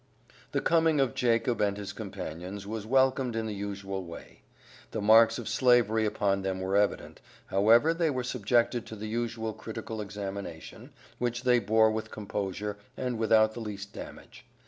[0.51, 4.41] The coming of Jacob and his companions was welcomed in the usual way.
[4.89, 9.53] The marks of Slavery upon them were evident; however they were subjected to the usual
[9.53, 14.43] critical examination, which they bore with composure, and without the least damage.